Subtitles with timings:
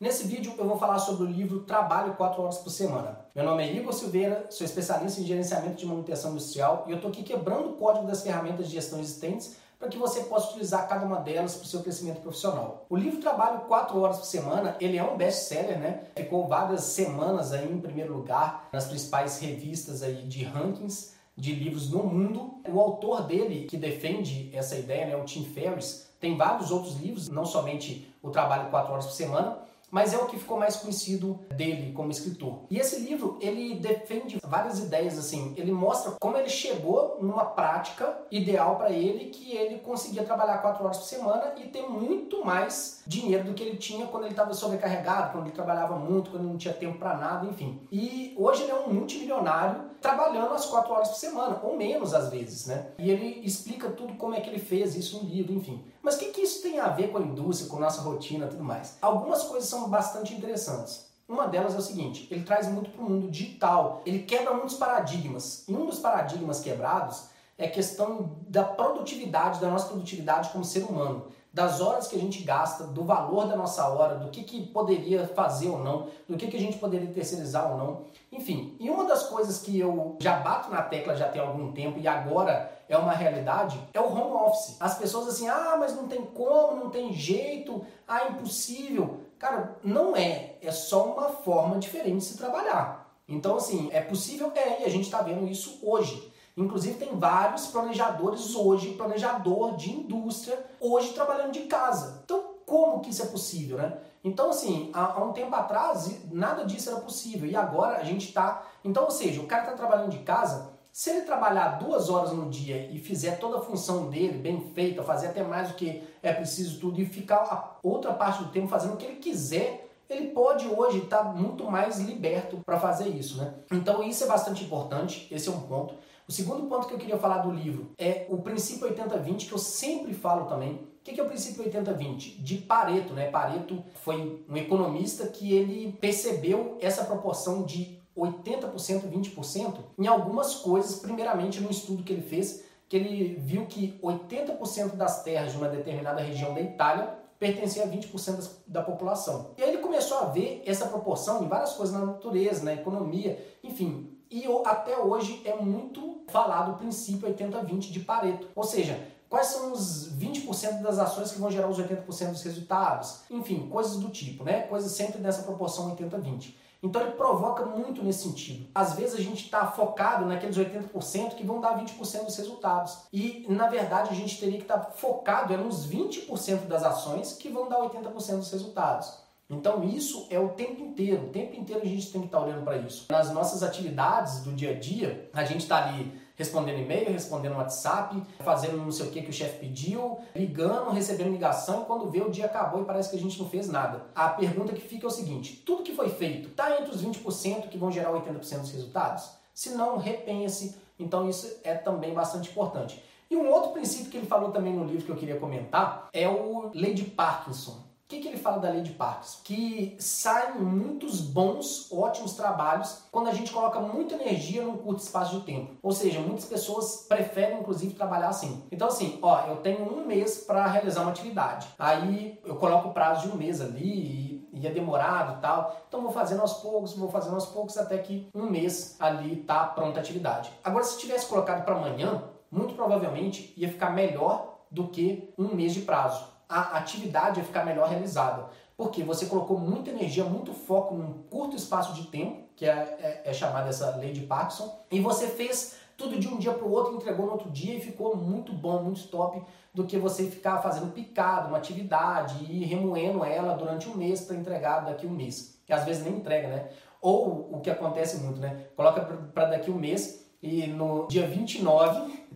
[0.00, 3.18] Nesse vídeo eu vou falar sobre o livro Trabalho 4 horas por semana.
[3.34, 7.10] Meu nome é Igor Silveira, sou especialista em gerenciamento de manutenção industrial e eu estou
[7.10, 11.04] aqui quebrando o código das ferramentas de gestão existentes para que você possa utilizar cada
[11.04, 12.86] uma delas para o seu crescimento profissional.
[12.88, 16.04] O livro Trabalho 4 horas por semana, ele é um best-seller, né?
[16.14, 21.90] Ficou várias semanas aí em primeiro lugar nas principais revistas aí de rankings de livros
[21.90, 22.60] no mundo.
[22.68, 27.28] O autor dele, que defende essa ideia, né, o Tim Ferriss, tem vários outros livros,
[27.28, 29.58] não somente o Trabalho 4 horas por semana,
[29.90, 32.60] mas é o que ficou mais conhecido dele como escritor.
[32.70, 38.18] E esse livro, ele defende várias ideias assim, ele mostra como ele chegou numa prática
[38.30, 43.02] ideal para ele que ele conseguia trabalhar quatro horas por semana e ter muito mais
[43.06, 46.52] dinheiro do que ele tinha quando ele estava sobrecarregado, quando ele trabalhava muito, quando ele
[46.52, 47.80] não tinha tempo para nada, enfim.
[47.90, 52.28] E hoje ele é um multimilionário trabalhando as quatro horas por semana, ou menos às
[52.28, 52.88] vezes, né?
[52.98, 55.84] E ele explica tudo como é que ele fez isso no livro, enfim.
[56.02, 58.64] Mas o que, que isso tem a ver com a indústria, com nossa rotina tudo
[58.64, 58.96] mais?
[59.02, 61.06] Algumas coisas são bastante interessantes.
[61.28, 64.76] Uma delas é o seguinte, ele traz muito para o mundo digital, ele quebra muitos
[64.76, 65.62] paradigmas.
[65.68, 70.84] E um dos paradigmas quebrados é a questão da produtividade, da nossa produtividade como ser
[70.84, 74.66] humano das horas que a gente gasta, do valor da nossa hora, do que, que
[74.66, 78.02] poderia fazer ou não, do que, que a gente poderia terceirizar ou não.
[78.30, 81.98] Enfim, e uma das coisas que eu já bato na tecla já tem algum tempo
[81.98, 84.76] e agora é uma realidade é o home office.
[84.78, 89.20] As pessoas assim, ah, mas não tem como, não tem jeito, ah, é impossível.
[89.38, 90.56] Cara, não é.
[90.60, 93.08] É só uma forma diferente de se trabalhar.
[93.28, 94.50] Então, assim, é possível?
[94.54, 96.32] É, e a gente está vendo isso hoje.
[96.56, 102.20] Inclusive tem vários planejadores hoje, planejador de indústria, hoje trabalhando de casa.
[102.24, 103.96] Então, como que isso é possível, né?
[104.24, 107.48] Então, assim, há, há um tempo atrás, nada disso era possível.
[107.48, 108.66] E agora a gente está...
[108.84, 112.50] Então, ou seja, o cara está trabalhando de casa, se ele trabalhar duas horas no
[112.50, 116.32] dia e fizer toda a função dele bem feita, fazer até mais do que é
[116.32, 120.28] preciso tudo e ficar a outra parte do tempo fazendo o que ele quiser, ele
[120.28, 123.54] pode hoje estar tá muito mais liberto para fazer isso, né?
[123.70, 125.94] Então isso é bastante importante, esse é um ponto.
[126.26, 129.58] O segundo ponto que eu queria falar do livro é o princípio 80-20, que eu
[129.58, 130.74] sempre falo também.
[130.74, 132.42] O que é o princípio 80-20?
[132.42, 133.30] De Pareto, né?
[133.30, 140.96] Pareto foi um economista que ele percebeu essa proporção de 80%, 20% em algumas coisas,
[140.96, 145.68] primeiramente no estudo que ele fez, que ele viu que 80% das terras de uma
[145.68, 149.50] determinada região da Itália pertencia a 20% da população.
[149.56, 153.38] E aí ele começou a ver essa proporção em várias coisas na natureza, na economia,
[153.62, 158.48] enfim, e até hoje é muito falado o princípio 80-20 de Pareto.
[158.54, 163.20] Ou seja, quais são os 20% das ações que vão gerar os 80% dos resultados?
[163.30, 164.62] Enfim, coisas do tipo, né?
[164.62, 166.54] Coisas sempre nessa proporção 80-20.
[166.82, 168.68] Então ele provoca muito nesse sentido.
[168.74, 172.98] Às vezes a gente está focado naqueles 80% que vão dar 20% dos resultados.
[173.12, 177.32] E na verdade a gente teria que estar tá focado é nos 20% das ações
[177.32, 179.28] que vão dar 80% dos resultados.
[179.50, 182.64] Então isso é o tempo inteiro, o tempo inteiro a gente tem que estar olhando
[182.64, 183.06] para isso.
[183.10, 188.22] Nas nossas atividades do dia a dia, a gente está ali respondendo e-mail, respondendo WhatsApp,
[188.38, 192.20] fazendo não sei o que que o chefe pediu, ligando, recebendo ligação, e quando vê
[192.20, 194.06] o dia acabou e parece que a gente não fez nada.
[194.14, 197.68] A pergunta que fica é o seguinte, tudo que foi feito está entre os 20%
[197.68, 199.30] que vão gerar 80% dos resultados?
[199.52, 200.76] Se não, repense.
[200.96, 203.02] Então isso é também bastante importante.
[203.28, 206.28] E um outro princípio que ele falou também no livro que eu queria comentar é
[206.28, 207.87] o Lei de Parkinson.
[208.08, 209.40] O que, que, ele fala da lei de Parkinson?
[209.44, 215.38] Que saem muitos bons, ótimos trabalhos quando a gente coloca muita energia num curto espaço
[215.38, 215.76] de tempo.
[215.82, 218.64] Ou seja, muitas pessoas preferem, inclusive, trabalhar assim.
[218.72, 221.68] Então, assim, ó, eu tenho um mês para realizar uma atividade.
[221.78, 225.84] Aí eu coloco o prazo de um mês ali e, é demorado e tal.
[225.86, 229.66] Então, vou fazendo aos poucos, vou fazendo aos poucos até que um mês ali tá
[229.66, 230.50] pronta a atividade.
[230.64, 235.74] Agora, se tivesse colocado para amanhã, muito provavelmente ia ficar melhor do que um mês
[235.74, 238.46] de prazo a atividade ia ficar melhor realizada.
[238.76, 243.30] Porque você colocou muita energia, muito foco num curto espaço de tempo, que é, é,
[243.30, 246.70] é chamada essa lei de Parkinson, e você fez tudo de um dia para o
[246.70, 249.42] outro, entregou no outro dia e ficou muito bom, muito top,
[249.74, 254.36] do que você ficar fazendo picado, uma atividade e remoendo ela durante um mês para
[254.36, 255.60] entregar daqui um mês.
[255.66, 256.68] Que às vezes nem entrega, né?
[257.00, 258.66] Ou o que acontece muito, né?
[258.76, 259.00] Coloca
[259.34, 262.26] para daqui um mês e no dia 29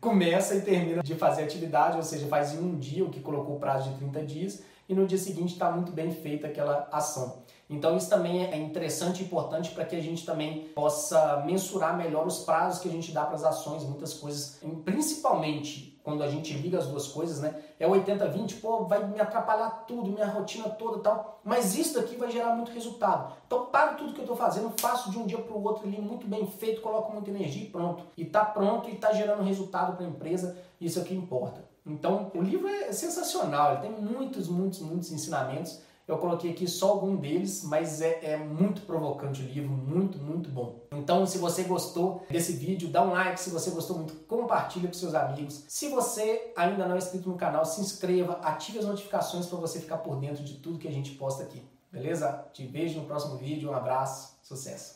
[0.00, 3.56] começa e termina de fazer atividade, ou seja, faz em um dia o que colocou
[3.56, 7.44] o prazo de 30 dias e no dia seguinte está muito bem feita aquela ação.
[7.68, 12.26] Então isso também é interessante e importante para que a gente também possa mensurar melhor
[12.26, 16.54] os prazos que a gente dá para as ações, muitas coisas, principalmente quando a gente
[16.54, 17.60] liga as duas coisas, né?
[17.80, 22.14] É 80-20, pô, vai me atrapalhar tudo, minha rotina toda e tal, mas isso daqui
[22.14, 23.34] vai gerar muito resultado.
[23.44, 26.00] Então paro tudo que eu estou fazendo, faço de um dia para o outro ali,
[26.00, 28.04] muito bem feito, coloco muita energia e pronto.
[28.16, 31.75] E está pronto e está gerando resultado para a empresa, isso é o que importa.
[31.86, 36.90] Então o livro é sensacional, ele tem muitos, muitos, muitos ensinamentos Eu coloquei aqui só
[36.90, 40.86] algum deles, mas é, é, muito provocante o livro, muito, muito bom.
[40.92, 43.40] Então, se você gostou desse vídeo, dá um like.
[43.40, 45.64] Se você gostou muito, compartilha com seus amigos.
[45.66, 49.80] Se você ainda não é inscrito no canal, se inscreva, ative as notificações para você
[49.80, 51.60] ficar por dentro de tudo que a gente posta aqui.
[51.90, 52.46] Beleza?
[52.52, 53.70] Te vejo no próximo vídeo.
[53.70, 54.95] Um abraço, sucesso!